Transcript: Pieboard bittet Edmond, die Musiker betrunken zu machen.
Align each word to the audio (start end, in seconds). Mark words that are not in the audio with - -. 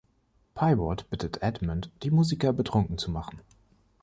Pieboard 0.55 1.07
bittet 1.11 1.43
Edmond, 1.43 1.91
die 2.01 2.09
Musiker 2.09 2.53
betrunken 2.53 2.97
zu 2.97 3.11
machen. 3.11 3.39